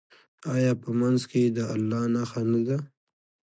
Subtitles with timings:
[0.55, 2.77] آیا په منځ کې یې د الله نښه نه ده؟